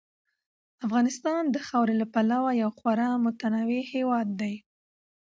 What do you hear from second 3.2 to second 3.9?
متنوع